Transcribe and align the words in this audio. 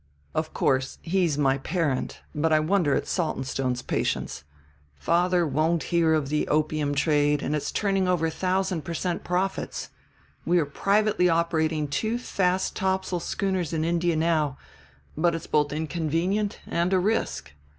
"Of 0.33 0.51
course, 0.51 0.97
he's 1.03 1.37
my 1.37 1.59
parent; 1.59 2.21
but 2.33 2.51
I 2.51 2.59
wonder 2.59 2.95
at 2.95 3.05
Saltonstone's 3.07 3.83
patience. 3.83 4.43
Father 4.95 5.45
won't 5.45 5.83
hear 5.93 6.15
of 6.15 6.29
the 6.29 6.47
opium 6.47 6.95
trade 6.95 7.43
and 7.43 7.55
it's 7.55 7.71
turning 7.71 8.07
over 8.07 8.27
thousand 8.31 8.83
per 8.83 8.95
cent 8.95 9.23
profits. 9.23 9.89
We 10.43 10.57
are 10.57 10.65
privately 10.65 11.29
operating 11.29 11.87
two 11.87 12.17
fast 12.17 12.75
topsail 12.75 13.19
schooners 13.19 13.73
in 13.73 13.85
India 13.85 14.15
now, 14.15 14.57
but 15.15 15.35
it's 15.35 15.45
both 15.45 15.71
inconvenient 15.71 16.61
and 16.65 16.91
a 16.93 16.97
risk. 16.99 17.51